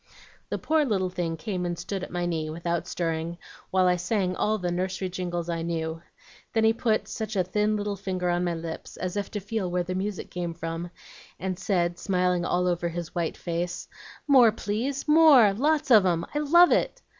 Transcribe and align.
"The 0.49 0.57
poor 0.57 0.83
little 0.83 1.11
thing 1.11 1.37
came 1.37 1.63
and 1.63 1.77
stood 1.77 2.03
at 2.03 2.09
my 2.09 2.25
knee, 2.25 2.49
without 2.49 2.87
stirring, 2.87 3.37
while 3.69 3.85
I 3.85 3.97
sang 3.97 4.35
all 4.35 4.57
the 4.57 4.71
nursery 4.71 5.09
jingles 5.09 5.47
I 5.47 5.61
knew. 5.61 6.01
Then 6.53 6.63
he 6.63 6.73
put 6.73 7.07
such 7.07 7.35
a 7.35 7.43
thin 7.43 7.75
little 7.77 7.95
finger 7.95 8.27
on 8.31 8.43
my 8.43 8.55
lips 8.55 8.97
as 8.97 9.15
if 9.15 9.29
to 9.29 9.39
feel 9.39 9.69
where 9.69 9.83
the 9.83 9.93
music 9.93 10.31
came 10.31 10.55
from, 10.55 10.89
and 11.39 11.59
said, 11.59 11.99
smiling 11.99 12.43
all 12.45 12.65
over 12.65 12.89
his 12.89 13.13
white 13.13 13.37
face, 13.37 13.87
'More, 14.27 14.51
please 14.51 15.07
more, 15.07 15.53
lots 15.53 15.91
of 15.91 16.03
'em! 16.03 16.25
I 16.33 16.39
love 16.39 16.71
it!' 16.71 17.03